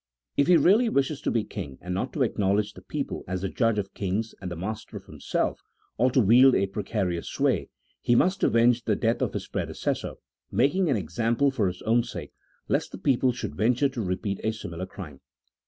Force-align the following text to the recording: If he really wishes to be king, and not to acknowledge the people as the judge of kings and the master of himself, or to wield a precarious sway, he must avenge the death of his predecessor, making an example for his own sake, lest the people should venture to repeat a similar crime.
If 0.35 0.47
he 0.47 0.57
really 0.57 0.89
wishes 0.89 1.21
to 1.21 1.29
be 1.29 1.43
king, 1.43 1.77
and 1.79 1.93
not 1.93 2.11
to 2.13 2.23
acknowledge 2.23 2.73
the 2.73 2.81
people 2.81 3.23
as 3.27 3.43
the 3.43 3.49
judge 3.49 3.77
of 3.77 3.93
kings 3.93 4.33
and 4.41 4.49
the 4.49 4.55
master 4.55 4.97
of 4.97 5.05
himself, 5.05 5.61
or 5.95 6.09
to 6.09 6.19
wield 6.19 6.55
a 6.55 6.65
precarious 6.65 7.29
sway, 7.29 7.69
he 8.01 8.15
must 8.15 8.41
avenge 8.43 8.85
the 8.85 8.95
death 8.95 9.21
of 9.21 9.33
his 9.33 9.47
predecessor, 9.47 10.15
making 10.51 10.89
an 10.89 10.97
example 10.97 11.51
for 11.51 11.67
his 11.67 11.83
own 11.83 12.01
sake, 12.03 12.31
lest 12.67 12.91
the 12.91 12.97
people 12.97 13.31
should 13.31 13.53
venture 13.55 13.89
to 13.89 14.01
repeat 14.01 14.39
a 14.43 14.51
similar 14.53 14.87
crime. 14.87 15.19